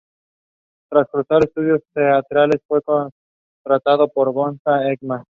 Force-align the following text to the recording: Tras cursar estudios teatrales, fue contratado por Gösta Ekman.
Tras 0.89 1.07
cursar 1.09 1.43
estudios 1.43 1.81
teatrales, 1.93 2.59
fue 2.67 2.81
contratado 2.81 4.07
por 4.07 4.33
Gösta 4.33 4.91
Ekman. 4.91 5.23